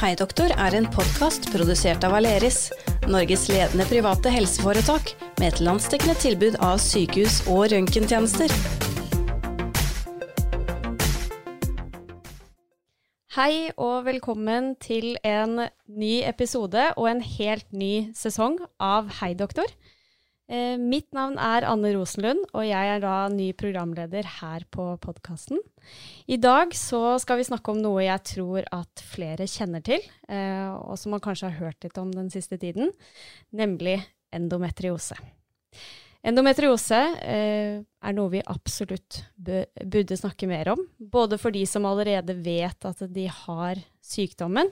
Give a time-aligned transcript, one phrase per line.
[0.00, 2.70] Hei doktor er en podkast produsert av Aleris,
[3.12, 8.48] Norges ledende private helseforetak med et landsdekkende tilbud av sykehus- og røntgentjenester.
[13.36, 19.68] Hei og velkommen til en ny episode og en helt ny sesong av Hei doktor.
[19.68, 19.99] Eh,
[20.50, 25.60] mitt navn er Anne Rosenlund, og jeg er da ny programleder her på podkasten.
[26.26, 30.70] I dag så skal vi snakke om noe jeg tror at flere kjenner til, eh,
[30.74, 32.90] og som man kanskje har hørt litt om den siste tiden,
[33.54, 34.00] nemlig
[34.34, 35.18] endometriose.
[36.20, 42.36] Endometriose eh, er noe vi absolutt burde snakke mer om, både for de som allerede
[42.44, 44.68] vet at de har sykdommen,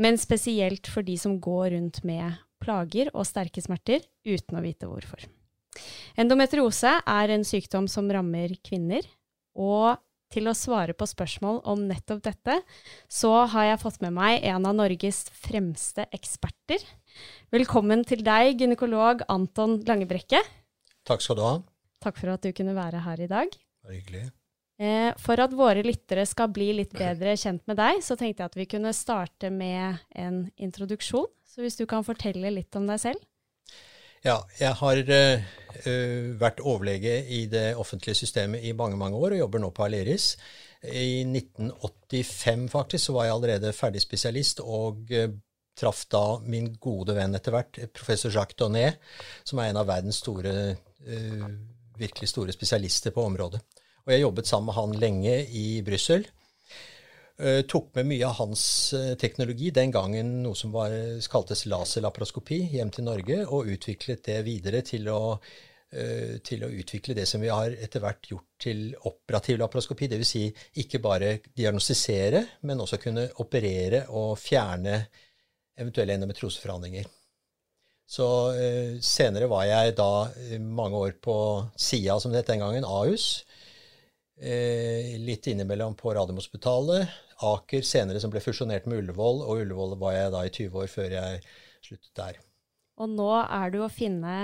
[0.00, 4.90] men spesielt for de som går rundt med plager og sterke smerter uten å vite
[4.90, 5.24] hvorfor.
[6.18, 9.06] Endometriose er en sykdom som rammer kvinner,
[9.58, 9.98] og
[10.32, 12.58] til å svare på spørsmål om nettopp dette,
[13.08, 16.82] så har jeg fått med meg en av Norges fremste eksperter.
[17.54, 20.42] Velkommen til deg, gynekolog Anton Langebrekke.
[21.08, 21.54] Takk skal du ha.
[22.04, 23.56] Takk for at du kunne være her i dag.
[23.88, 24.28] Hyggelig.
[24.78, 28.52] Eh, for at våre lyttere skal bli litt bedre kjent med deg, så tenkte jeg
[28.52, 31.26] at vi kunne starte med en introduksjon.
[31.48, 33.24] Så hvis du kan fortelle litt om deg selv?
[34.26, 35.42] Ja, jeg har uh,
[36.40, 40.32] vært overlege i det offentlige systemet i mange, mange år og jobber nå på Aleris.
[40.82, 45.28] I 1985 faktisk så var jeg allerede ferdig spesialist og uh,
[45.78, 48.98] traff da min gode venn etter hvert, professor Jacques Donnet,
[49.46, 50.54] som er en av verdens store,
[51.06, 51.46] uh,
[51.98, 53.62] virkelig store spesialister på området.
[54.06, 56.26] Og jeg jobbet sammen med han lenge i Brussel.
[57.38, 58.62] Uh, tok med mye av hans
[58.98, 60.90] uh, teknologi, den gangen noe som var,
[61.30, 67.14] kaltes laserlaproskopi hjem til Norge, og utviklet det videre til å, uh, til å utvikle
[67.14, 70.08] det som vi har etter hvert gjort til operativ laproskopi.
[70.10, 70.32] Dvs.
[70.32, 70.42] Si
[70.82, 74.98] ikke bare diagnostisere, men også kunne operere og fjerne
[75.78, 77.06] eventuelle endometrioseforhandlinger.
[78.08, 78.26] Så
[79.04, 80.10] senere var jeg da
[80.64, 81.34] mange år på
[81.76, 83.44] SIA, som det het den gangen, Ahus
[84.40, 87.08] Eh, litt innimellom på Radiumhospitalet.
[87.42, 90.92] Aker senere som ble fusjonert med Ullevål, og Ullevål var jeg da i 20 år
[90.92, 91.40] før jeg
[91.82, 92.38] sluttet der.
[93.02, 94.36] Og nå er du å finne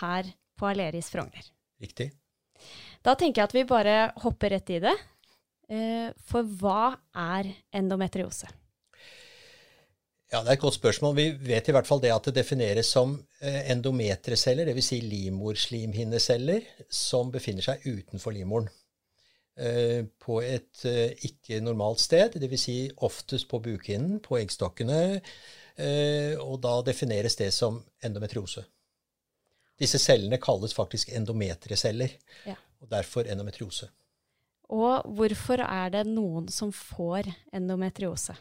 [0.00, 1.50] her på Aleris Frogner.
[1.82, 2.12] Riktig.
[3.02, 4.94] Da tenker jeg at vi bare hopper rett i det.
[5.70, 8.50] Eh, for hva er endometriose?
[10.30, 11.16] Ja, Det er et godt spørsmål.
[11.16, 14.90] Vi vet i hvert fall det at det defineres som eh, endometreceller, dvs.
[14.92, 18.70] Si livmorslimhinneceller, som befinner seg utenfor livmoren.
[19.60, 22.62] Eh, på et eh, ikke normalt sted, dvs.
[22.62, 25.00] Si oftest på bukhinnen, på eggstokkene,
[25.76, 28.64] eh, og da defineres det som endometriose.
[29.80, 32.16] Disse cellene kalles faktisk endometrieceller,
[32.48, 32.56] ja.
[32.80, 33.90] og derfor endometriose.
[34.72, 38.36] Og hvorfor er det noen som får endometriose?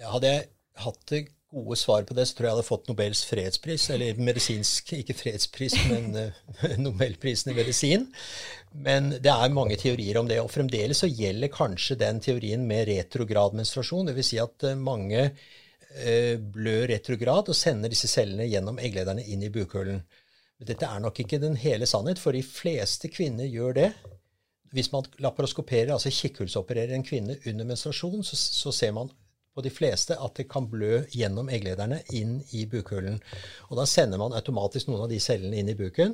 [0.00, 0.48] Ja, hadde jeg
[0.86, 1.22] hatt det
[1.52, 3.88] gode svar på det, så tror jeg jeg hadde fått Nobels fredspris.
[3.94, 8.08] Eller medisinsk, ikke fredspris, men uh, Nobelprisen i medisin.
[8.86, 10.40] Men det er mange teorier om det.
[10.42, 14.10] Og fremdeles så gjelder kanskje den teorien med retrograd menstruasjon.
[14.10, 14.32] Dvs.
[14.32, 19.52] Si at uh, mange uh, blør retrograd og sender disse cellene gjennom egglederne inn i
[19.52, 20.02] bukhulen.
[20.56, 23.90] Men dette er nok ikke den hele sannhet, for de fleste kvinner gjør det.
[24.74, 29.12] Hvis man laparoskoperer, altså kikkhullsopererer en kvinne under menstruasjon, så, så ser man
[29.56, 33.16] på de fleste at det kan blø gjennom egglederne inn i bukhulen.
[33.70, 36.12] Og da sender man automatisk noen av de cellene inn i buken.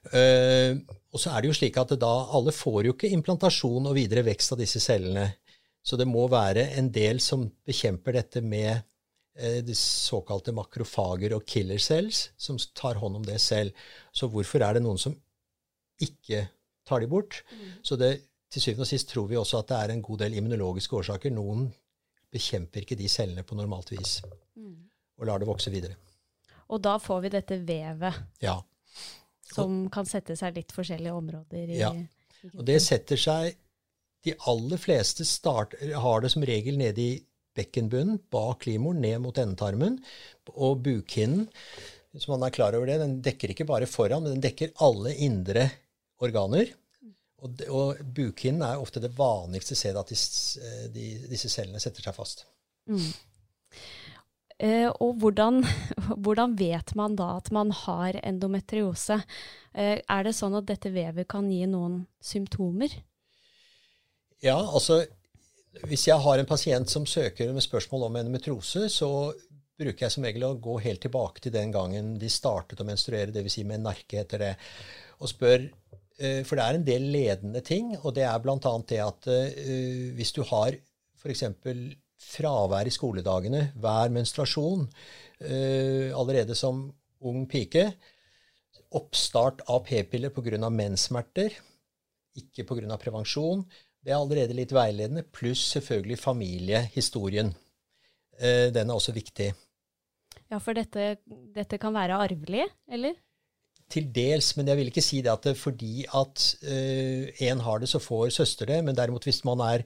[0.00, 0.78] Uh,
[1.12, 4.24] og så er det jo slik at da alle får jo ikke implantasjon og videre
[4.24, 5.26] vekst av disse cellene.
[5.84, 11.44] Så det må være en del som bekjemper dette med uh, de såkalte makrofager og
[11.48, 13.76] killer cells, som tar hånd om det selv.
[14.14, 15.18] Så hvorfor er det noen som
[16.00, 16.46] ikke
[16.88, 17.42] tar de bort?
[17.50, 17.68] Mm.
[17.84, 18.14] Så det,
[18.50, 21.34] til syvende og sist tror vi også at det er en god del immunologiske årsaker.
[21.34, 21.68] Noen
[22.32, 24.20] bekjemper ikke de cellene på normalt vis
[24.56, 24.76] mm.
[25.18, 25.98] og lar det vokse videre.
[26.70, 28.56] Og da får vi dette vevet ja.
[29.50, 31.92] som kan sette seg litt forskjellige områder i, Ja.
[32.54, 33.58] Og det setter seg
[34.24, 37.12] De aller fleste start, har det som regel nede i
[37.56, 39.96] bekkenbunnen, bak livmoren, ned mot endetarmen,
[40.52, 41.46] og bukhinnen.
[42.12, 45.14] Hvis man er klar over det, den dekker ikke bare foran, men den dekker alle
[45.24, 45.70] indre
[46.20, 46.68] organer.
[47.40, 50.18] Og, og bukhinnen er ofte det vanligste stedet at de,
[50.60, 52.44] eh, de, disse cellene setter seg fast.
[52.90, 53.10] Mm.
[54.60, 55.62] Eh, og hvordan,
[56.24, 59.22] hvordan, vet man da at man har endometriose?
[59.72, 62.92] Eh, er det sånn at dette vevet kan gi noen symptomer?
[64.44, 65.02] Ja, altså
[65.86, 69.30] hvis jeg har en pasient som søker med spørsmål om endometriose, så
[69.80, 73.32] bruker jeg som regel å gå helt tilbake til den gangen de startet å menstruere,
[73.32, 73.54] dvs.
[73.54, 74.50] Si med narke heter det,
[75.20, 75.68] og spør
[76.44, 78.58] for det er en del ledende ting, og det er bl.a.
[78.88, 80.76] det at uh, hvis du har
[81.20, 81.44] f.eks.
[82.20, 86.88] fravær i skoledagene, hver menstruasjon, uh, allerede som
[87.20, 87.86] ung pike.
[88.96, 90.68] Oppstart av p-piller pga.
[90.68, 91.56] menssmerter,
[92.36, 92.98] ikke pga.
[93.00, 93.64] prevensjon.
[94.00, 97.52] Det er allerede litt veiledende, pluss selvfølgelig familiehistorien.
[98.40, 99.50] Den er også viktig.
[100.48, 101.18] Ja, for dette,
[101.52, 103.18] dette kan være arvelig, eller?
[103.90, 107.82] Til dels, men jeg vil ikke si det at det fordi at én uh, har
[107.82, 108.78] det, så får søster det.
[108.86, 109.82] Men derimot hvis man er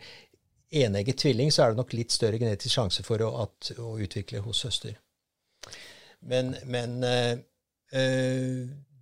[0.74, 4.42] enegget tvilling, så er det nok litt større genetisk sjanse for å, at, å utvikle
[4.44, 4.98] hos søster.
[6.20, 7.34] Men, men uh,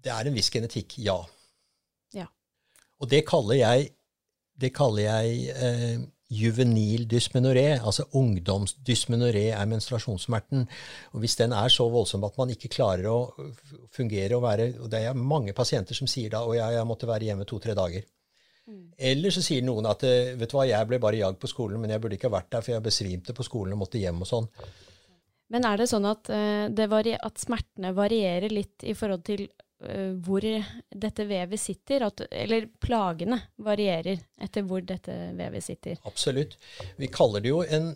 [0.02, 1.18] det er en viss genetikk, ja.
[2.14, 2.28] ja.
[3.02, 3.92] Og det kaller jeg,
[4.60, 10.66] det kaller jeg juvenil dysmenoré, altså ungdomsdysmenoré, er menstruasjonssmerten.
[11.12, 13.18] Og Hvis den er så voldsom at man ikke klarer å
[13.92, 17.10] fungere og være og Det er mange pasienter som sier da og jeg, jeg måtte
[17.10, 18.06] være hjemme to-tre dager.
[18.66, 18.92] Mm.
[18.96, 21.90] Eller så sier noen at vet du hva, jeg ble bare jagd på skolen, men
[21.90, 24.30] jeg burde ikke ha vært der, for jeg besvimte på skolen og måtte hjem og
[24.30, 24.48] sånn.
[25.52, 26.30] Men er det sånn at,
[26.72, 29.71] det at smertene varierer litt i forhold til Eh,
[30.22, 35.98] hvor dette vevet sitter, at, eller plagene varierer etter hvor dette vevet sitter.
[36.06, 36.54] Absolutt.
[36.96, 37.92] Vi kaller det jo en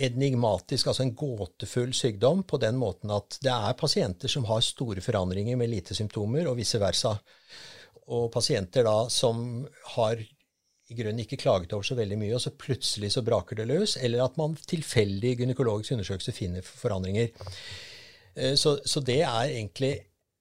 [0.00, 5.02] enigmatisk, altså en gåtefull sykdom, på den måten at det er pasienter som har store
[5.04, 7.14] forandringer med lite symptomer, og vice versa.
[8.10, 9.66] Og pasienter da som
[9.96, 10.20] har
[10.90, 13.96] i grunnen ikke klaget over så veldig mye, og så plutselig så braker det løs,
[14.00, 17.30] eller at man tilfeldig i gynekologisk undersøkelse finner forandringer.
[18.34, 19.92] Eh, så, så det er egentlig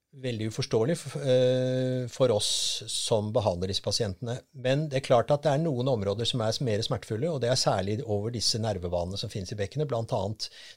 [0.10, 2.50] veldig uforståelig eh, for oss
[2.90, 4.40] som behandler disse pasientene.
[4.58, 7.52] Men det er klart at det er noen områder som er mer smertefulle, og det
[7.52, 10.22] er særlig over disse nervebanene som finnes i bekkenet, bl.a.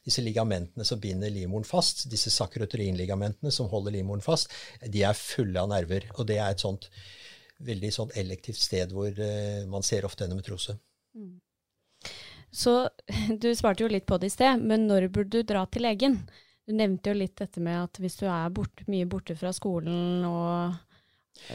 [0.04, 4.52] disse ligamentene som binder livmoren fast, disse sakroturinligamentene som holder livmoren fast,
[4.84, 6.10] de er fulle av nerver.
[6.18, 6.90] Og det er et sånt
[7.62, 10.76] veldig sånt elektivt sted hvor uh, man ser ofte endometrose.
[11.16, 11.36] Mm.
[12.52, 12.74] Så
[13.42, 16.20] du svarte jo litt på det i sted, men når burde du dra til legen?
[16.66, 20.22] Du nevnte jo litt dette med at hvis du er bort, mye borte fra skolen
[20.28, 20.76] og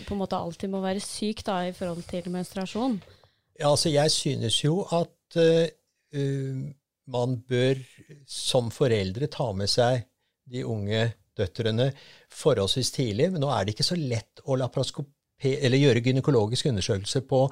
[0.03, 2.97] på en måte alltid må være syk da, i forhold til menstruasjon.
[3.57, 6.65] Ja, altså jeg synes jo at uh,
[7.07, 7.79] man bør
[8.27, 10.03] som foreldre ta med seg
[10.51, 11.05] de unge
[11.37, 11.91] døtrene
[12.33, 13.31] forholdsvis tidlig.
[13.31, 17.43] Men nå er det ikke så lett å gjøre gynekologisk undersøkelse på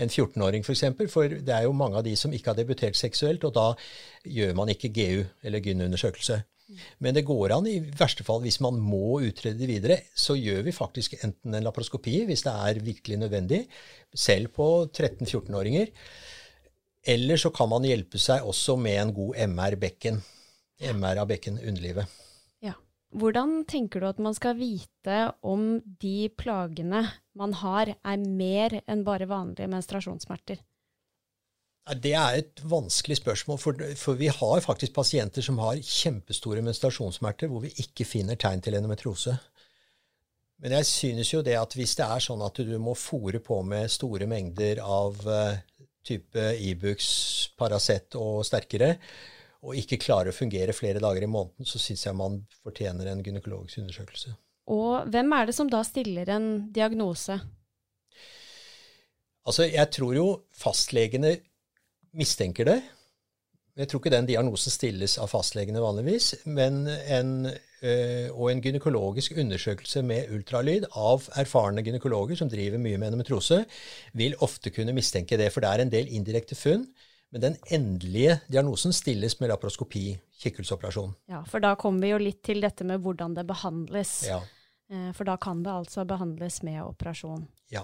[0.00, 0.66] en 14-åring f.eks.
[0.66, 3.54] For, eksempel, for det er jo mange av de som ikke har debutert seksuelt, og
[3.54, 3.70] da
[4.24, 6.40] gjør man ikke GU, eller gynundersøkelse.
[6.98, 10.62] Men det går an i verste fall, hvis man må utrede det videre, så gjør
[10.66, 13.60] vi faktisk enten en laparoskopi hvis det er virkelig nødvendig,
[14.14, 15.92] selv på 13-14-åringer.
[17.04, 20.22] Eller så kan man hjelpe seg også med en god MR-bekken.
[20.94, 22.08] MR av bekken underlivet.
[22.64, 22.74] Ja.
[23.14, 27.04] Hvordan tenker du at man skal vite om de plagene
[27.38, 30.64] man har, er mer enn bare vanlige menstruasjonssmerter?
[31.84, 37.50] Det er et vanskelig spørsmål, for, for, vi har faktisk pasienter som har kjempestore menstruasjonssmerter
[37.52, 39.34] hvor vi ikke finner tegn til endometrose.
[40.64, 43.60] Men jeg synes jo det at hvis det er sånn at du må fòre på
[43.68, 45.60] med store mengder av uh,
[46.06, 47.04] type Ibux,
[47.58, 48.94] Paracet og sterkere,
[49.64, 53.20] og ikke klarer å fungere flere dager i måneden, så syns jeg man fortjener en
[53.24, 54.32] gynekologisk undersøkelse.
[54.72, 57.36] Og hvem er det som da stiller en diagnose?
[59.44, 61.36] Altså, jeg tror jo fastlegene
[62.14, 62.78] mistenker det.
[63.74, 69.34] Jeg tror ikke den diagnosen stilles av fastlegene vanligvis, men en, øh, og en gynekologisk
[69.42, 73.64] undersøkelse med ultralyd av erfarne gynekologer som driver mye med endometrose,
[74.14, 76.86] vil ofte kunne mistenke det, for det er en del indirekte funn.
[77.34, 81.16] Men den endelige diagnosen stilles med laparoskopi, kikkhullsoperasjon.
[81.26, 84.20] Ja, for da kommer vi jo litt til dette med hvordan det behandles.
[84.28, 84.38] Ja.
[84.86, 87.48] Eh, for da kan det altså behandles med operasjon.
[87.74, 87.82] Ja.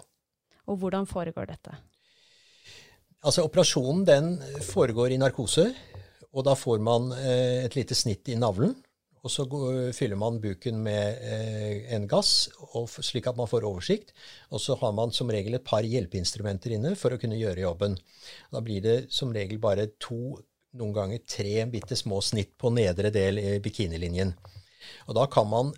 [0.70, 1.74] Og hvordan foregår dette?
[3.20, 4.28] Altså Operasjonen den
[4.64, 5.66] foregår i narkose,
[6.32, 8.72] og da får man eh, et lite snitt i navlen.
[9.20, 9.44] Og så
[9.92, 12.48] fyller man buken med eh, en gass,
[13.04, 14.14] slik at man får oversikt.
[14.48, 17.98] Og så har man som regel et par hjelpeinstrumenter inne for å kunne gjøre jobben.
[18.48, 20.38] Da blir det som regel bare to,
[20.80, 24.32] noen ganger tre bitte små snitt på nedre del i bikinilinjen.
[25.10, 25.74] Og da kan man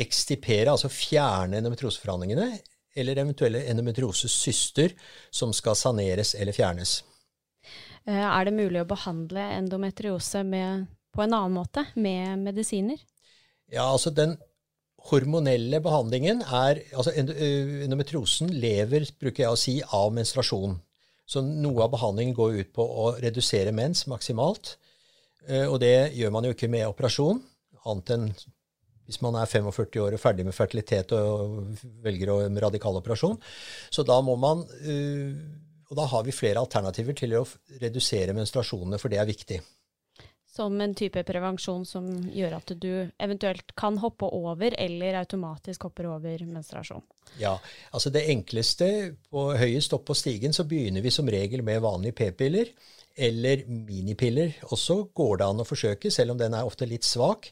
[0.00, 2.48] ekstipere, altså fjerne endometroseforhandlingene,
[2.96, 4.94] eller eventuelle endometriosesyster
[5.30, 6.98] som skal saneres eller fjernes.
[8.06, 13.00] Eh, er det mulig å behandle endometriose med, på en annen måte, med medisiner?
[13.72, 14.36] Ja, altså den
[15.10, 20.78] hormonelle behandlingen er altså eh, Endometriosen lever, bruker jeg å si, av menstruasjon.
[21.26, 24.76] Så noe av behandlingen går ut på å redusere mens maksimalt.
[25.48, 27.42] Eh, og det gjør man jo ikke med operasjon,
[27.86, 28.28] annet enn
[29.06, 31.62] hvis man er 45 år og ferdig med fertilitet og
[32.04, 33.38] velger en radikal operasjon.
[33.90, 35.34] Så da må man øh,
[35.86, 37.44] Og da har vi flere alternativer til å
[37.80, 39.60] redusere menstruasjonene, for det er viktig.
[40.56, 46.06] som en type prevensjon som gjør at du eventuelt kan hoppe over, eller automatisk hopper
[46.06, 47.04] over menstruasjon?
[47.38, 47.58] Ja,
[47.92, 48.88] altså det enkleste
[49.30, 52.72] på høyest opp på stigen så begynner vi som regel med vanlige p-piller.
[53.16, 57.48] Eller minipiller også går det an å forsøke, selv om den er ofte litt svak.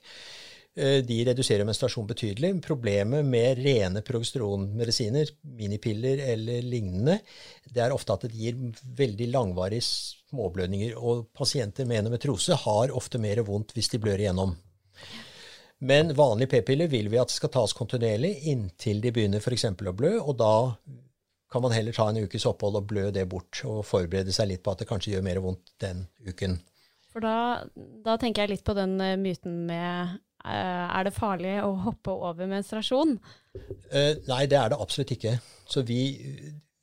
[0.76, 2.50] Eh, de reduserer menstruasjon betydelig.
[2.64, 7.21] Problemet med rene progesteronmedisiner, minipiller eller lignende,
[7.71, 8.59] det er ofte at det gir
[8.99, 10.97] veldig langvarige småblødninger.
[10.99, 14.57] Og pasienter med endometrose har ofte mer vondt hvis de blør igjennom.
[15.85, 19.69] Men vanlige p-piller vil vi at skal tas kontinuerlig inntil de begynner f.eks.
[19.71, 20.54] å blø, og da
[21.54, 24.62] kan man heller ta en ukes opphold og blø det bort, og forberede seg litt
[24.64, 26.57] på at det kanskje gjør mer vondt den uken.
[27.14, 27.62] For da,
[28.02, 32.48] da tenker jeg litt på den uh, myten med Er det farlig å hoppe over
[32.50, 33.16] menstruasjon?
[33.56, 35.38] Uh, nei, det er det absolutt ikke.
[35.70, 36.00] Så vi,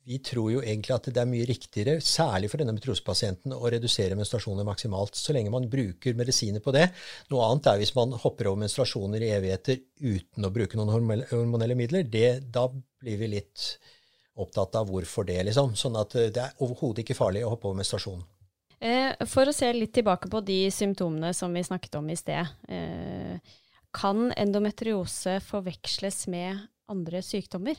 [0.08, 4.18] vi, tror jo egentlig at det er mye riktigere, særlig for denne metrosepasienten, å redusere
[4.18, 6.88] menstruasjoner maksimalt, så lenge man bruker medisiner på det.
[7.30, 11.78] Noe annet er hvis man hopper over menstruasjoner i evigheter uten å bruke noen hormonelle
[11.78, 12.08] midler.
[12.10, 13.72] Det, da blir vi litt
[14.42, 15.76] opptatt av hvorfor det, liksom.
[15.78, 18.22] Sånn at det er overhodet ikke farlig å hoppe over menstruasjon.
[18.82, 22.48] Eh, for å se litt tilbake på de symptomene som vi snakket om i sted.
[22.66, 23.36] Eh,
[23.94, 26.58] kan endometriose forveksles med
[26.90, 27.78] andre sykdommer?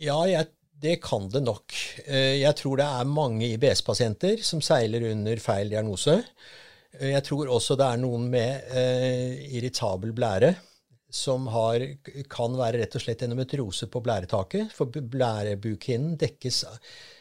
[0.00, 1.76] Ja, jeg, det kan det nok.
[2.06, 6.16] Eh, jeg tror det er mange IBS-pasienter som seiler under feil diagnose.
[6.96, 8.72] Jeg tror også det er noen med
[9.54, 10.48] irritabel blære
[11.10, 11.84] som har,
[12.30, 14.72] kan være rett og slett endometriose på blæretaket.
[14.74, 16.64] For blærebukhinnen dekkes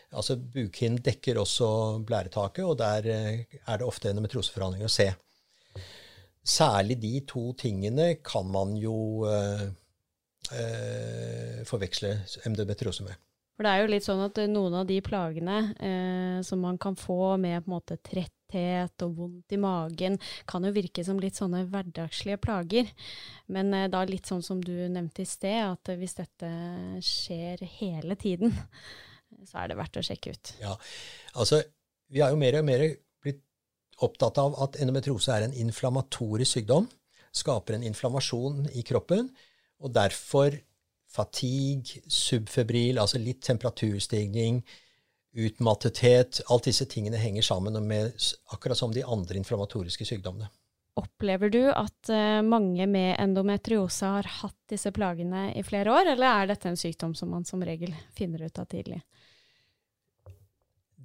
[0.10, 1.70] Altså Bukhinnen dekker også
[2.08, 5.12] blæretaket, og der eh, er det ofte en metroseforhandling å se.
[6.50, 9.68] Særlig de to tingene kan man jo øh,
[10.56, 12.16] øh, forveksle
[12.48, 13.20] endometriose med.
[13.60, 16.96] For det er jo litt sånn at noen av de plagene eh, som man kan
[16.96, 20.16] få med på en måte tretthet og vondt i magen,
[20.48, 22.88] kan jo virke som litt sånne hverdagslige plager.
[23.52, 26.54] Men eh, da litt sånn som du nevnte i sted, at hvis dette
[27.04, 28.56] skjer hele tiden,
[29.48, 30.54] så er det verdt å sjekke ut.
[30.62, 30.76] Ja,
[31.36, 31.64] altså
[32.10, 32.82] Vi har jo mer og mer
[33.22, 33.44] blitt
[34.02, 36.88] opptatt av at endometriose er en inflammatorisk sykdom.
[37.38, 39.30] Skaper en inflammasjon i kroppen.
[39.80, 40.58] Og derfor
[41.10, 44.64] fatigue, subfebril, altså litt temperaturstigning,
[45.40, 48.18] utmattethet Alt disse tingene henger sammen med
[48.54, 50.50] akkurat som de andre inflammatoriske sykdommene.
[51.20, 56.30] Opplever du at uh, mange med endometriose har hatt disse plagene i flere år, eller
[56.30, 59.02] er dette en sykdom som man som regel finner ut av tidlig?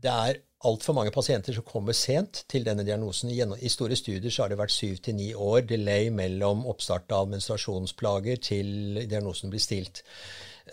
[0.04, 3.32] det er altfor mange pasienter som kommer sent til denne diagnosen.
[3.32, 8.40] I store studier har det vært syv til ni år delay mellom oppstart av menstruasjonsplager
[8.50, 10.02] til diagnosen blir stilt.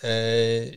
[0.03, 0.71] Eh,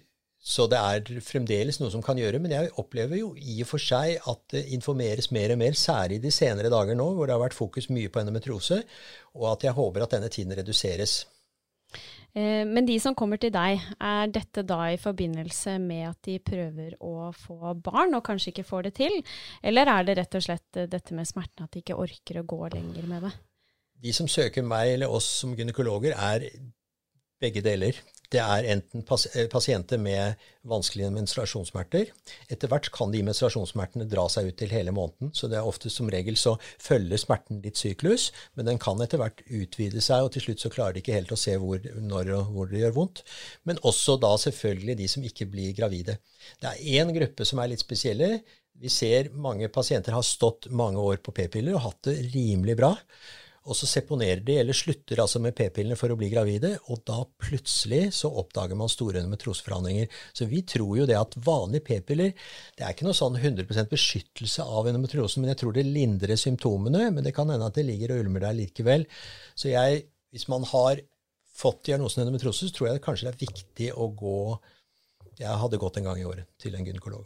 [0.45, 3.81] så det er fremdeles noe som kan gjøre, men jeg opplever jo i og for
[3.81, 7.41] seg at det informeres mer og mer, særlig de senere dager nå, hvor det har
[7.41, 8.83] vært fokus mye på endometriose,
[9.39, 11.23] og at jeg håper at denne tiden reduseres.
[12.35, 16.37] Eh, men de som kommer til deg, er dette da i forbindelse med at de
[16.45, 19.21] prøver å få barn og kanskje ikke får det til,
[19.63, 22.47] eller er det rett og slett eh, dette med smerten at de ikke orker å
[22.53, 23.33] gå lenger med det?
[24.05, 26.51] De som søker meg eller oss som gynekologer, er
[27.41, 27.97] begge deler.
[28.35, 32.09] Det er enten eh, pasienter med vanskelige menstruasjonssmerter.
[32.51, 35.93] Etter hvert kan de menstruasjonssmertene dra seg ut til hele måneden, så det er ofte
[35.93, 40.35] som regel så følger smerten ditt syklus, men den kan etter hvert utvide seg, og
[40.35, 42.99] til slutt så klarer de ikke helt å se hvor, når og hvor det gjør
[42.99, 43.23] vondt.
[43.71, 46.19] Men også da selvfølgelig de som ikke blir gravide.
[46.59, 48.41] Det er én gruppe som er litt spesielle.
[48.83, 52.97] Vi ser mange pasienter har stått mange år på p-piller og hatt det rimelig bra.
[53.65, 57.23] Og så seponerer de, eller slutter altså med p-pillene for å bli gravide, og da
[57.41, 60.11] plutselig så oppdager man store endometrioseforandringer.
[60.37, 64.67] Så vi tror jo det at vanlige p-piller Det er ikke noe sånn 100% beskyttelse
[64.69, 67.09] av endometriosen, men jeg tror det lindrer symptomene.
[67.15, 69.09] Men det kan hende at det ligger og ulmer der likevel.
[69.57, 70.05] Så jeg,
[70.35, 71.01] hvis man har
[71.55, 74.39] fått diagnosen endometriose, så tror jeg det kanskje det er viktig å gå
[75.41, 77.25] Jeg hadde gått en gang i året til en gynekolog.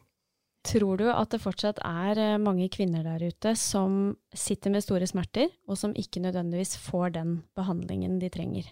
[0.68, 5.06] Tror du at det fortsatt er eh, mange kvinner der ute som sitter med store
[5.08, 8.68] smerter, og som ikke nødvendigvis får den behandlingen de trenger?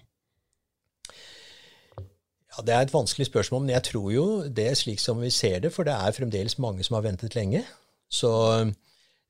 [2.53, 5.31] Ja, Det er et vanskelig spørsmål, men jeg tror jo det er slik som vi
[5.31, 7.65] ser det, for det er fremdeles mange som har ventet lenge.
[8.09, 8.31] Så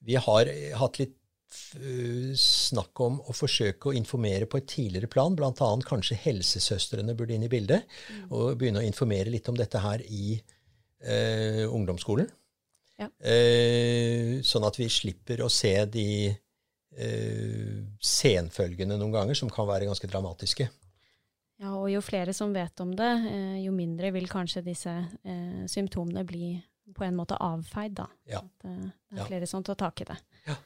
[0.06, 1.14] vi har hatt litt
[1.78, 5.70] eh, snakk om å forsøke å informere på et tidligere plan, bl.a.
[5.86, 8.26] kanskje helsesøstrene burde inn i bildet, mm.
[8.30, 12.26] og begynne å informere litt om dette her i eh, ungdomsskolen.
[12.96, 13.10] Ja.
[13.20, 19.88] Eh, sånn at vi slipper å se de eh, senfølgene noen ganger, som kan være
[19.88, 20.68] ganske dramatiske.
[21.60, 25.62] Ja, og jo flere som vet om det, eh, jo mindre vil kanskje disse eh,
[25.72, 26.54] symptomene bli
[26.94, 28.06] på en måte avfeid, da.
[28.28, 28.42] Ja.
[28.44, 30.18] At, eh, det er flere som tar tak i det.
[30.46, 30.56] Ja.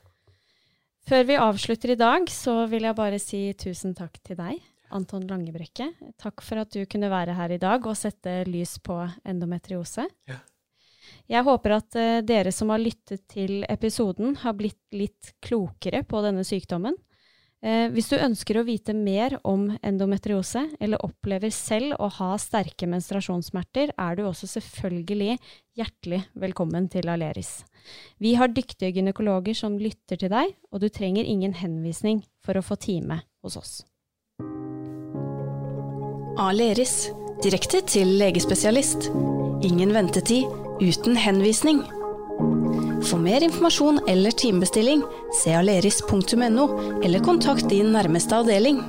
[1.10, 4.60] Før vi avslutter i dag, så vil jeg bare si tusen takk til deg,
[4.94, 5.88] Anton Langebrekke.
[6.18, 10.04] Takk for at du kunne være her i dag og sette lys på endometriose.
[10.28, 10.40] Ja.
[11.30, 16.22] Jeg håper at uh, dere som har lyttet til episoden, har blitt litt klokere på
[16.24, 16.96] denne sykdommen.
[17.60, 22.88] Uh, hvis du ønsker å vite mer om endometriose, eller opplever selv å ha sterke
[22.88, 25.36] menstruasjonssmerter, er du også selvfølgelig
[25.78, 27.60] hjertelig velkommen til Aleris.
[28.18, 32.64] Vi har dyktige gynekologer som lytter til deg, og du trenger ingen henvisning for å
[32.64, 33.78] få time hos oss.
[36.40, 37.10] Aleris
[37.44, 39.10] direkte til legespesialist.
[39.64, 40.48] Ingen ventetid
[40.80, 41.82] uten henvisning.
[43.02, 45.02] For mer informasjon eller timebestilling,
[45.42, 46.66] se aleris.no,
[47.04, 48.82] eller kontakt din nærmeste avdeling.